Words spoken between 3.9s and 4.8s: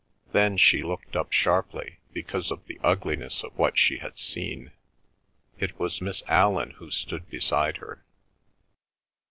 had seen.